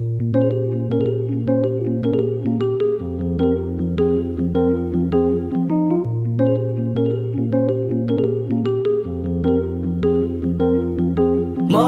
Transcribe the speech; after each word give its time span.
Mort 0.00 0.08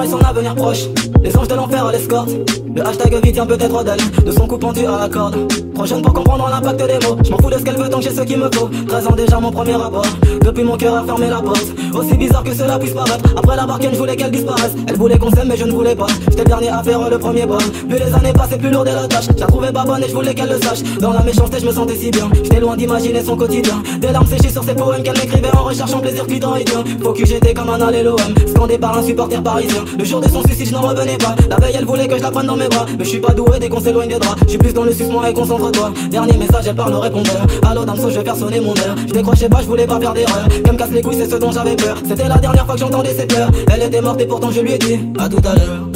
et 0.02 0.08
son 0.08 0.18
avenir 0.18 0.54
proche, 0.54 0.84
les 1.22 1.34
anges 1.38 1.48
de 1.48 1.54
l'enfer 1.54 1.86
à 1.86 1.92
l'escorte. 1.92 2.61
Le 2.74 2.86
hashtag 2.86 3.32
tient 3.32 3.46
peut-être 3.46 3.84
d'elle, 3.84 4.24
de 4.24 4.32
son 4.32 4.46
coup 4.46 4.58
pendu 4.58 4.86
à 4.86 4.98
la 4.98 5.08
corde. 5.08 5.36
Jeune 5.84 6.00
pour 6.00 6.12
comprendre 6.12 6.48
l'impact 6.48 6.78
des 6.78 7.06
mots. 7.06 7.16
Je 7.24 7.30
m'en 7.30 7.38
fous 7.38 7.50
de 7.50 7.58
ce 7.58 7.64
qu'elle 7.64 7.76
veut 7.76 7.88
tant 7.88 7.98
que 7.98 8.04
j'ai 8.04 8.14
ce 8.14 8.20
qu'il 8.20 8.38
me 8.38 8.48
faut. 8.54 8.70
13 8.86 9.06
ans 9.08 9.16
déjà 9.16 9.40
mon 9.40 9.50
premier 9.50 9.74
rapport. 9.74 10.06
Depuis 10.40 10.62
mon 10.62 10.76
cœur 10.76 10.94
a 10.96 11.02
fermé 11.02 11.28
la 11.28 11.40
porte. 11.40 11.66
Aussi 11.92 12.14
bizarre 12.16 12.44
que 12.44 12.54
cela 12.54 12.78
puisse 12.78 12.92
paraître. 12.92 13.34
Après 13.36 13.56
la 13.56 13.66
barque, 13.66 13.88
je 13.90 13.98
voulais 13.98 14.14
qu'elle 14.14 14.30
disparaisse. 14.30 14.72
Elle 14.86 14.96
voulait 14.96 15.18
qu'on 15.18 15.30
s'aime, 15.30 15.48
mais 15.48 15.56
je 15.56 15.64
ne 15.64 15.72
voulais 15.72 15.96
pas. 15.96 16.06
J'étais 16.28 16.44
le 16.44 16.48
dernier 16.48 16.68
à 16.68 16.82
faire 16.84 17.10
le 17.10 17.18
premier 17.18 17.46
pas. 17.46 17.58
Plus 17.58 17.98
les 17.98 18.14
années 18.14 18.32
passaient, 18.32 18.58
plus 18.58 18.70
lourde 18.70 18.86
est 18.86 18.94
la 18.94 19.08
tâche. 19.08 19.26
Je 19.34 19.40
la 19.40 19.46
trouvais 19.46 19.72
pas 19.72 19.84
bonne 19.84 20.04
et 20.04 20.08
je 20.08 20.14
voulais 20.14 20.34
qu'elle 20.34 20.50
le 20.50 20.60
sache. 20.60 20.82
Dans 21.00 21.12
la 21.12 21.22
méchanceté, 21.22 21.58
je 21.58 21.66
me 21.66 21.72
sentais 21.72 21.96
si 21.96 22.10
bien. 22.12 22.30
J'étais 22.44 22.60
loin 22.60 22.76
d'imaginer 22.76 23.24
son 23.24 23.36
quotidien. 23.36 23.82
Des 23.98 24.12
larmes 24.12 24.26
séchées 24.26 24.50
sur 24.50 24.62
ses 24.62 24.74
poèmes 24.74 25.02
qu'elle 25.02 25.18
m'écrivait 25.18 25.54
en 25.56 25.64
recherchant 25.64 25.98
plaisir 25.98 26.26
clitoridien. 26.28 26.84
Faut 27.02 27.12
que 27.12 27.26
j'étais 27.26 27.54
comme 27.54 27.70
un 27.70 27.80
alléloum. 27.80 28.16
Scandé 28.46 28.78
par 28.78 28.96
un 28.96 29.02
supporter 29.02 29.42
parisien. 29.42 29.84
Le 29.98 30.04
jour 30.04 30.20
de 30.20 30.28
son 30.28 30.42
suicide, 30.42 30.68
je 30.68 30.72
n'en 30.72 30.82
revenais 30.82 31.18
pas. 31.18 31.34
La 31.50 31.56
veille, 31.56 31.74
elle 31.76 31.86
voulait 31.86 32.06
que 32.06 32.16
je 32.16 32.22
la 32.22 32.30
prenne 32.30 32.46
dans 32.46 32.56
mes 32.56 32.61
Mais 32.98 33.04
je 33.04 33.08
suis 33.08 33.20
pas 33.20 33.32
doué 33.32 33.58
dès 33.58 33.68
qu'on 33.68 33.80
s'éloigne 33.80 34.08
des 34.08 34.18
draps. 34.18 34.40
Je 34.44 34.50
suis 34.50 34.58
plus 34.58 34.72
dans 34.72 34.84
le 34.84 34.92
sucement 34.92 35.24
et 35.24 35.32
concentre-toi. 35.32 35.92
Dernier 36.10 36.36
message, 36.36 36.64
elle 36.66 36.74
parle 36.74 36.94
au 36.94 37.00
répondeur. 37.00 37.46
Allo 37.68 37.84
Damso, 37.84 38.10
je 38.10 38.18
vais 38.18 38.24
faire 38.24 38.36
sonner 38.36 38.60
mon 38.60 38.72
heure. 38.72 38.96
Je 39.06 39.12
décrochais 39.12 39.48
pas, 39.48 39.60
je 39.60 39.66
voulais 39.66 39.86
pas 39.86 39.98
faire 40.00 40.12
d'erreur. 40.12 40.48
Qu'elle 40.48 40.72
me 40.72 40.78
casse 40.78 40.90
les 40.90 41.02
couilles, 41.02 41.16
c'est 41.18 41.30
ce 41.30 41.36
dont 41.36 41.52
j'avais 41.52 41.76
peur. 41.76 41.96
C'était 42.06 42.28
la 42.28 42.38
dernière 42.38 42.64
fois 42.66 42.74
que 42.74 42.80
j'entendais 42.80 43.14
ses 43.14 43.26
pleurs. 43.26 43.50
Elle 43.72 43.82
était 43.82 44.00
morte 44.00 44.20
et 44.20 44.26
pourtant 44.26 44.50
je 44.50 44.60
lui 44.60 44.72
ai 44.72 44.78
dit 44.78 45.00
à 45.18 45.28
tout 45.28 45.42
à 45.44 45.54
l'heure. 45.54 45.88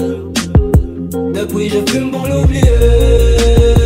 Depuis 1.33 1.69
je 1.69 1.91
fume 1.91 2.10
pour 2.10 2.27
l'oublier. 2.27 3.86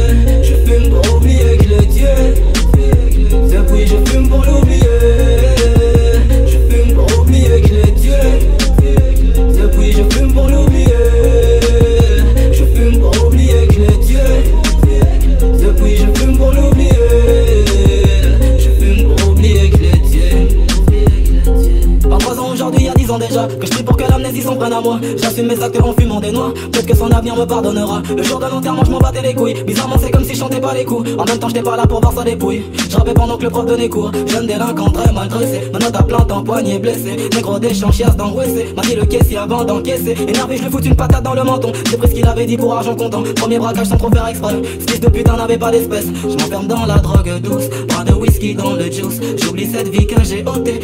Pour 23.91 23.97
que 23.97 24.09
l'amnésie 24.09 24.43
s'en 24.43 24.55
prenne 24.55 24.73
à 24.73 24.81
moi. 24.81 25.01
J'assume 25.17 25.49
mes 25.49 25.61
actes 25.61 25.81
en 25.83 25.93
fumant 25.93 26.21
des 26.21 26.31
noix. 26.31 26.55
Peut-être 26.55 26.87
que 26.87 26.97
son 26.97 27.11
avenir 27.11 27.35
me 27.35 27.45
pardonnera. 27.45 28.03
Le 28.17 28.23
jour 28.23 28.39
de 28.39 28.47
l'enterrement 28.47 28.85
je 28.85 28.91
m'en 28.91 28.99
battais 28.99 29.23
les 29.23 29.35
couilles. 29.35 29.65
Bizarrement 29.65 29.97
c'est 30.01 30.13
comme 30.13 30.25
si 30.25 30.35
je 30.35 30.39
chantais 30.39 30.61
pas 30.61 30.73
les 30.75 30.85
coups. 30.85 31.11
En 31.19 31.25
même 31.25 31.39
temps 31.39 31.49
j'étais 31.49 31.63
pas 31.63 31.77
là 31.77 31.87
pour 31.87 32.01
voir 32.01 32.13
sa 32.13 32.23
dépouille. 32.23 32.63
Je 32.89 32.97
rappais 32.97 33.15
pendant 33.15 33.37
que 33.37 33.43
le 33.43 33.51
prof 33.51 33.67
donnait 33.67 33.89
cours 33.89 34.13
Jeune 34.29 34.47
délinquant 34.47 34.91
très 34.91 35.13
mal 35.13 35.29
dressé. 35.29 35.63
Ma 35.73 35.81
note 35.81 35.97
à 35.97 36.03
plante 36.05 36.31
en 36.31 36.45
poignet 36.45 36.79
blessé. 36.79 37.17
Négro 37.35 37.59
des 37.59 37.75
champs 37.75 37.91
chiasses 37.91 38.17
d'angoissé. 38.17 38.73
M'a 38.77 38.83
dit 38.83 38.95
le 38.95 39.05
caissier 39.07 39.39
avant 39.39 39.65
d'encaisser. 39.65 40.17
Énervé 40.29 40.57
je 40.57 40.63
lui 40.63 40.71
fous 40.71 40.83
une 40.83 40.95
patate 40.95 41.25
dans 41.25 41.35
le 41.35 41.43
menton. 41.43 41.73
J'ai 41.91 41.97
pris 41.97 42.11
ce 42.11 42.15
qu'il 42.15 42.27
avait 42.29 42.47
dit 42.47 42.57
pour 42.57 42.73
argent 42.73 42.95
comptant. 42.95 43.25
Premier 43.35 43.59
braquage 43.59 43.89
sans 43.89 43.97
trop 43.97 44.11
faire 44.11 44.29
exprès. 44.29 44.55
Ce 44.79 44.93
fils 44.93 45.01
de 45.01 45.09
putain 45.09 45.37
n'avait 45.37 45.59
pas 45.59 45.73
d'espèce. 45.73 46.07
Je 46.23 46.37
m'enferme 46.37 46.69
dans 46.69 46.87
la 46.87 46.99
drogue 46.99 47.41
douce. 47.43 47.69
Pas 47.89 48.05
de 48.05 48.13
whisky 48.13 48.55
dans 48.55 48.75
le 48.75 48.85
juice. 48.85 49.21
J'oublie 49.37 49.67
cette 49.67 49.89
vie 49.89 50.07
que 50.07 50.23
j'ai 50.23 50.45
ôtée 50.47 50.79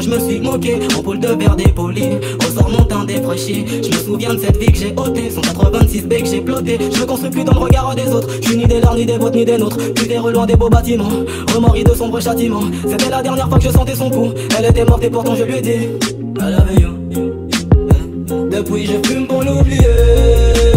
je 0.00 0.10
me 0.10 0.18
suis 0.18 0.40
moqué 0.40 0.78
En 0.96 1.02
poule 1.02 1.20
de 1.20 1.28
verre 1.28 1.56
dépoli 1.56 2.04
Ressort 2.40 2.70
mon 2.70 2.84
teint 2.84 3.04
défraîchi. 3.04 3.64
Je 3.82 3.88
me 3.88 3.94
souviens 3.94 4.34
de 4.34 4.38
cette 4.38 4.56
vie 4.56 4.66
que 4.66 4.78
j'ai 4.78 4.94
ôtée 4.96 5.30
Son 5.30 5.40
86 5.40 6.02
B 6.02 6.14
que 6.22 6.26
j'ai 6.26 6.40
ploté. 6.40 6.78
Je 6.92 7.00
me 7.00 7.06
construis 7.06 7.30
plus 7.30 7.44
dans 7.44 7.52
le 7.52 7.60
regard 7.60 7.94
des 7.94 8.08
autres. 8.12 8.28
Je 8.40 8.48
suis 8.48 8.56
ni 8.56 8.66
des 8.66 8.80
leurs, 8.80 8.94
ni 8.94 9.06
des 9.06 9.18
vôtres, 9.18 9.36
ni 9.36 9.44
des 9.44 9.58
nôtres. 9.58 9.78
Plus 9.94 10.06
des 10.06 10.16
loin 10.16 10.46
des 10.46 10.56
beaux 10.56 10.68
bâtiments 10.68 11.08
Remords 11.54 11.74
de 11.74 11.94
sombres 11.94 12.20
châtiments. 12.20 12.64
C'était 12.86 13.10
la 13.10 13.22
dernière 13.22 13.48
fois 13.48 13.58
que 13.58 13.64
je 13.64 13.70
sentais 13.70 13.94
son 13.94 14.10
pouls 14.10 14.32
Elle 14.58 14.66
était 14.66 14.84
morte 14.84 15.04
et 15.04 15.10
pourtant 15.10 15.34
je 15.34 15.44
lui 15.44 15.56
ai 15.56 15.62
dit 15.62 15.88
tué 16.30 17.30
Depuis 18.50 18.86
je 18.86 19.08
fume 19.08 19.26
pour 19.26 19.42
l'oublier 19.42 20.75